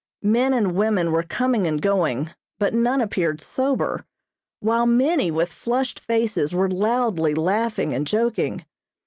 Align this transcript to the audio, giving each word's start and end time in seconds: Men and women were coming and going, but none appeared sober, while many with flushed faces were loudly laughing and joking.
Men 0.23 0.51
and 0.55 0.71
women 0.73 1.11
were 1.11 1.21
coming 1.21 1.67
and 1.67 1.79
going, 1.79 2.31
but 2.57 2.73
none 2.73 3.01
appeared 3.01 3.39
sober, 3.39 4.03
while 4.59 4.87
many 4.87 5.29
with 5.29 5.53
flushed 5.53 5.99
faces 5.99 6.55
were 6.55 6.71
loudly 6.71 7.35
laughing 7.35 7.93
and 7.93 8.07
joking. 8.07 8.65